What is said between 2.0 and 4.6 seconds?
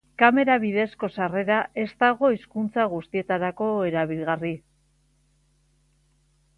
dago hizkuntza guztietarako erabilgarri.